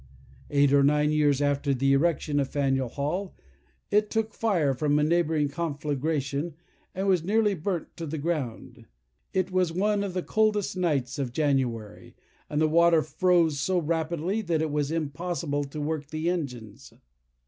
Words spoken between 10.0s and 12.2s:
of the coldest nights of January,